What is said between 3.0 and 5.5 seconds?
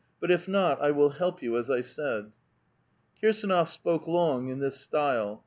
Kirsdnof spoke long in this style.